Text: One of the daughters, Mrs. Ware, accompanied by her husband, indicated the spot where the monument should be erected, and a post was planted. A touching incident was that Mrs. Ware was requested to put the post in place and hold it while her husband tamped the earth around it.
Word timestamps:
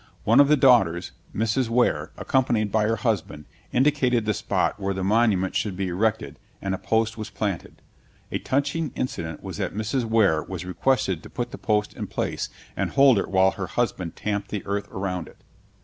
One 0.23 0.39
of 0.39 0.47
the 0.47 0.57
daughters, 0.57 1.11
Mrs. 1.35 1.69
Ware, 1.69 2.11
accompanied 2.17 2.71
by 2.71 2.85
her 2.87 2.95
husband, 2.95 3.45
indicated 3.71 4.25
the 4.25 4.33
spot 4.33 4.79
where 4.79 4.95
the 4.95 5.03
monument 5.03 5.55
should 5.55 5.77
be 5.77 5.89
erected, 5.89 6.39
and 6.59 6.73
a 6.73 6.79
post 6.79 7.19
was 7.19 7.29
planted. 7.29 7.83
A 8.31 8.39
touching 8.39 8.91
incident 8.95 9.43
was 9.43 9.57
that 9.57 9.75
Mrs. 9.75 10.05
Ware 10.05 10.41
was 10.41 10.65
requested 10.65 11.21
to 11.21 11.29
put 11.29 11.51
the 11.51 11.59
post 11.59 11.93
in 11.93 12.07
place 12.07 12.49
and 12.75 12.89
hold 12.89 13.19
it 13.19 13.29
while 13.29 13.51
her 13.51 13.67
husband 13.67 14.15
tamped 14.15 14.49
the 14.49 14.65
earth 14.65 14.87
around 14.91 15.27
it. 15.27 15.43